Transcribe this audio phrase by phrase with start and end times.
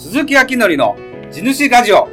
[0.00, 0.96] 鈴木明則の
[1.32, 2.06] 地主ラジオ。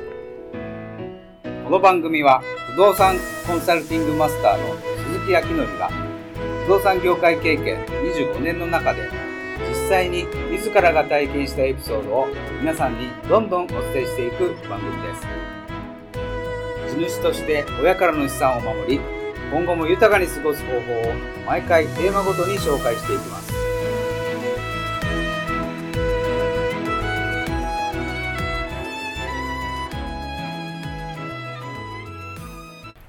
[1.65, 3.15] この番組は不動産
[3.45, 4.75] コンサルティングマスターの
[5.13, 5.91] 鈴木明則が
[6.65, 9.07] 不動産業界経験25年の中で
[9.69, 12.27] 実際に自らが体験したエピソードを
[12.59, 15.15] 皆さんにどんどんお伝えしていく番組で
[16.89, 16.97] す。
[16.97, 18.99] 地主として親からの資産を守り
[19.51, 20.77] 今後も豊かに過ごす方法
[21.11, 21.13] を
[21.45, 23.54] 毎回テーマごとに紹介していきます。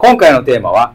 [0.06, 0.94] 今回のテーマは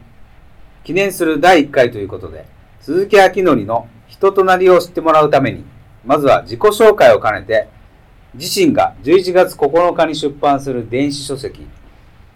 [0.85, 2.45] 記念する第1回ということで
[2.79, 5.65] 鈴木明則の人となりを知ってもらうために
[6.05, 7.67] まずは自己紹介を兼ねて
[8.35, 11.67] 自身が11月9日に出版する電子書籍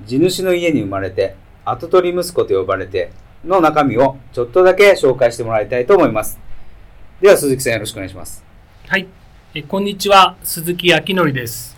[0.06, 3.14] 地主の家に生まれて後取り息子と呼ばれて
[3.46, 6.38] の中身をちょっとだけ紹介してもらいたいと思います。
[7.22, 8.44] では鈴木さんよろしくお願いします。
[8.90, 9.08] はい、
[9.54, 11.75] えこんにちは鈴木明則です。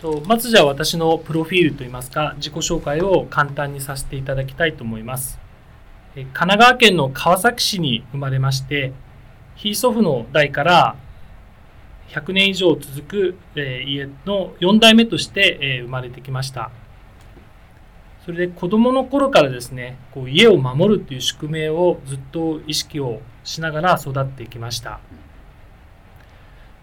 [0.00, 5.38] とまずじゃあ私のプロフィールといいますか自己紹介を簡単にさせていただきたいと思います。
[6.14, 8.92] 神奈川県の川崎市に生まれまして、
[9.54, 10.96] ひい祖父の代から
[12.08, 16.70] 100年以上続く、家の4代目として、生まれてきました。
[18.24, 25.00] それで子供の頃からですね、こう家を守るという宿命をずっと意識をしながら育ってきました。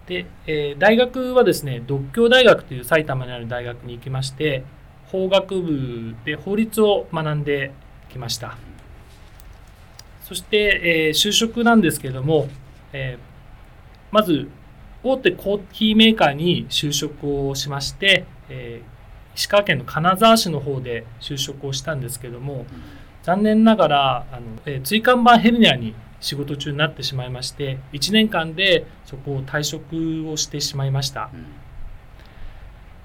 [0.07, 4.63] で、えー大学はですね、独協大学という埼玉にある大学に行きまして、
[5.07, 7.71] 法学部で法律を学んで
[8.09, 8.57] きました。
[10.23, 12.47] そして、えー就職なんですけれども、
[12.93, 13.27] えー
[14.09, 14.47] まず
[15.03, 18.97] 大手コーヒーメーカーに就職をしまして、えー
[19.37, 22.65] 石川県の金沢市の方で就職をしたんですけども、
[23.23, 31.29] 残念ながらあの、えー椎間板ヘルニアに仕事中になってしまいまして1年間でそこを退職をしてしまいました。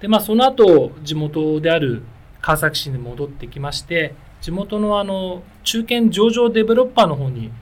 [0.01, 2.03] でまあその後地元である
[2.41, 7.53] 川崎市に戻ってきまして地元のあの中堅上場デベロッパーの方に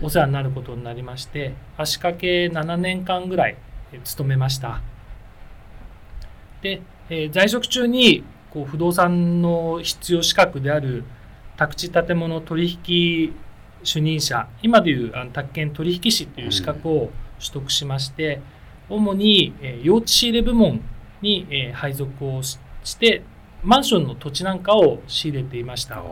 [0.00, 3.56] お世話になることになりまして足掛け7年間ぐらい
[3.92, 4.80] えー勤めました。
[6.62, 11.04] で、えー在職中にこう不動産の必要資格である
[11.56, 13.34] 宅地建物取引
[13.84, 18.40] 主任者今でいうあの宅建取引士という資格を取得しまして、
[18.88, 20.80] 主に、えー用地仕入れ部門
[21.20, 23.22] に、えー配属をしして
[23.62, 26.02] マンションの土地なんかを仕入れていました。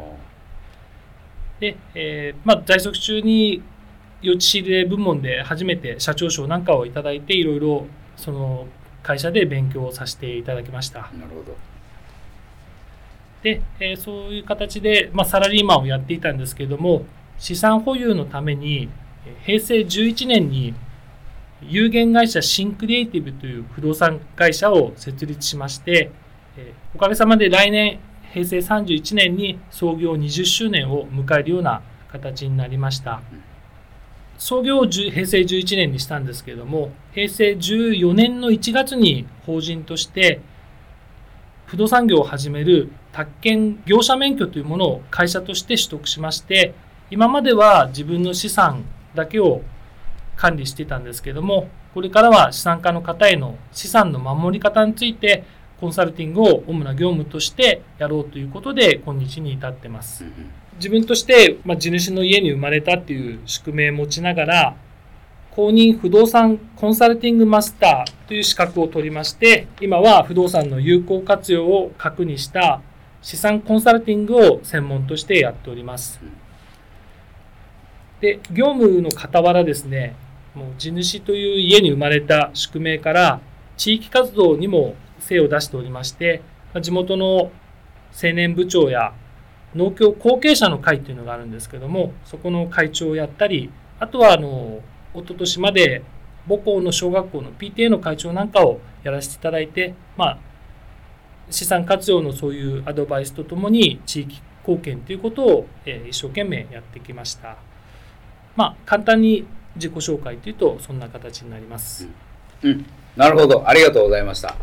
[1.58, 3.62] で、えーまあ、在職中に
[4.22, 8.66] 用地仕入れ部門で初めて社長賞なんかをいただいていろいろその
[9.02, 11.00] 会社で勉強をさせていただきました。
[11.00, 11.56] なるほど。
[13.42, 17.04] で、えーそういう形で、まあ、サラリーマンをやっていたんですけれども
[17.40, 18.90] 資産保有のために
[19.44, 20.74] 平成11年に
[21.62, 26.10] 有限会社シンクリエイティブという不動産会社を設立しまして、
[26.94, 27.98] おかげさまで来年
[28.32, 33.20] 平成31年に創業20周年を迎えるような形になりました。
[34.36, 40.40] 創業を平成11年にしたんですけれども平成14年の1月に法人として
[41.66, 46.72] 不動産業を始める宅建業者免許というものを会社として取得しまして
[47.10, 48.84] 今までは自分の資産
[49.14, 49.62] だけを
[50.36, 55.44] 管理していたんですけどもこれからは資産家の方への資産の守り方について
[55.80, 60.24] コンサルティングを主な業務としてやろうということで今日に至ってます。
[60.76, 64.76] 自分として、まあ、地主の家に生まれたっていう宿命を持ちながら
[65.50, 72.80] 公認不動産コンサルティングマスターという資格を取りまして今は不動産の有効活用を核にした
[73.20, 76.18] 資産コンサルティングを専門としてやっております
[78.20, 80.14] で業務の傍らですね
[80.54, 83.40] もう地主という家に生まれた宿命から
[83.76, 86.42] 地域活動にも精を出しておりまして
[86.80, 87.50] 地元の
[88.12, 89.12] 青年部長や
[89.74, 93.70] 農協後継者の会というのがあるんですけどもそこの会長をやったり
[94.00, 94.80] あとはあの
[95.14, 96.02] 一昨年まで
[96.48, 100.38] 母校の小学校の PTA の会長なんかをやらせていただいて、まあ、
[101.50, 107.56] 資産活用のそういうアドバイスとともに地域貢献ということを、一生懸命やってきました。
[108.56, 112.08] まあ、簡単に自己紹介というとそんな形になります。
[112.62, 112.84] うん。
[113.16, 113.68] なるほど。
[113.68, 114.54] ありがとうございました。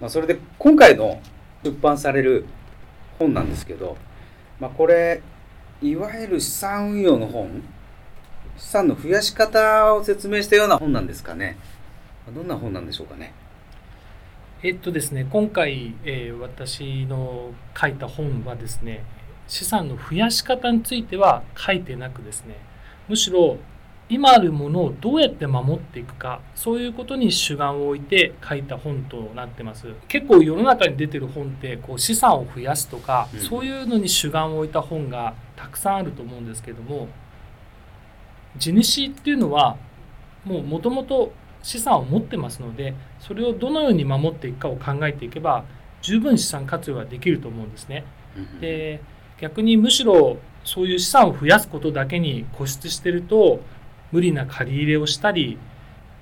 [0.00, 1.20] まあ、それで今回の
[1.62, 2.46] 出版される
[3.18, 3.96] 本なんですけど、
[4.58, 5.22] まあ、これ、
[5.82, 7.62] いわゆる資産運用の本
[8.56, 11.56] 資産の増やし方を説明したような本なんですかね。
[12.34, 13.32] どんな本なんでしょうかね。
[14.62, 19.04] えっとですね、今回、えー私の書いた本はですね、
[19.48, 22.56] 資産の増やし方については書いてなくですね、
[23.10, 23.58] むしろ
[24.08, 29.88] 今あるものをどうやって守っていくかそういうことに主眼を置いて書いた本となってます。
[30.08, 37.08] 結構世の中に出てる本ってこう資産を増やすとか、うん、そういうのに主眼を置いた本がたくさんあると思うんですけども
[38.56, 39.76] 地主っていうのは
[40.44, 41.32] もうもともと
[41.62, 45.64] 資産を持ってますのでそれをどのように守っていくかを考えていけば
[46.02, 48.04] 十分資産活用ができると思うんですね。
[48.60, 49.00] で
[49.40, 53.60] 逆にむしろそういう資産を増やすことだけに固執してると
[54.12, 55.58] 無理な借り入れをしたり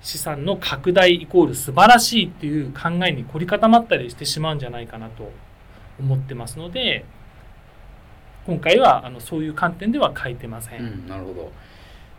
[0.02, 5.32] 資産の拡大イコール素晴らしいっていう考えに凝り固まったりしてしまうんじゃないかなと
[5.98, 7.04] 思ってますので
[8.46, 10.80] 今回はあのそういう観点では書いてません。
[10.80, 11.52] うん、なるほど、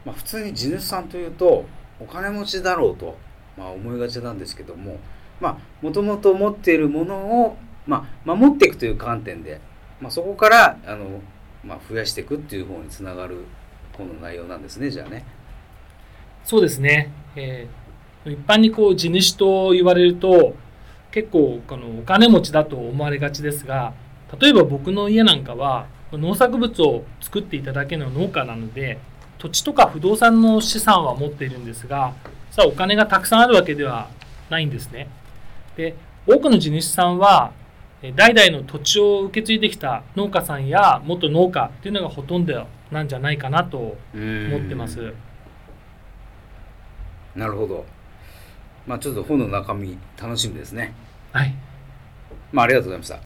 [0.06, 1.66] まあ、普通に地主さんというと
[2.00, 3.18] お金持ちだろうと、
[3.58, 4.98] まあ、思いがちなんですけども
[5.82, 7.16] もともと持っているもの
[7.46, 7.58] を、
[7.88, 9.62] まあ、守っていくという観点で、
[10.02, 11.22] まあ、そこからあの、
[11.64, 13.46] まあ、増やしていくっていう方につながる
[13.98, 15.26] 本の内容なんですねじゃあね。
[16.44, 20.56] そうですね、えー、一般にこう地主と言われると
[21.12, 23.94] 結構あのお金持ちだと思われがちですが
[24.40, 29.00] 例えば僕の家なんかは農作物を作っていただけの農家なので
[29.38, 32.14] 土地とか不動産の資産は持っているんですが
[32.52, 34.10] さあお金がたくさんあるわけでは
[34.50, 35.08] ないんですね。
[35.76, 37.52] で多くの地主さんは
[38.02, 43.98] 代々の土地を受け継いできた農家さんや元農家っていうのがほとんどなんじゃないかなと思
[44.58, 45.14] ってます。
[47.36, 47.86] なるほど。
[48.88, 50.94] まあちょっと本の中身楽しみですね。
[51.34, 51.54] はい。
[52.54, 53.20] まあありがとうございました。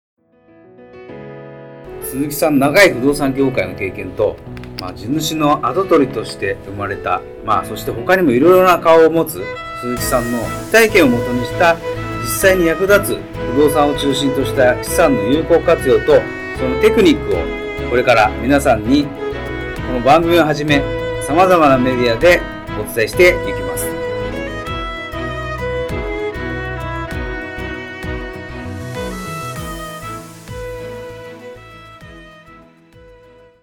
[2.04, 4.36] 鈴木さん長い不動産業界の経験と、
[4.80, 9.42] まあ、地主の跡取りとして生まれた、まあそして他にもいろいろな顔を持つ
[9.82, 10.40] 鈴木さんの
[10.72, 11.76] 体験をもとにした
[12.22, 16.22] 実際に役立つ不動産を中心とした資産の有効活用と
[16.58, 20.82] そのテクニックをこれから皆さんにこの番組をはじめ
[21.22, 22.42] さまざまなメディアで
[22.80, 24.03] お伝えしていきます。